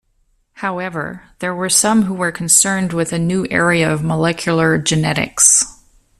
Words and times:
However, 0.53 1.25
there 1.41 1.53
were 1.53 1.69
some 1.69 2.05
who 2.05 2.15
were 2.15 2.31
concerned 2.31 2.91
with 2.91 3.11
the 3.11 3.19
new 3.19 3.45
area 3.51 3.87
of 3.93 4.03
Molecular 4.03 4.79
Genetics. 4.79 5.63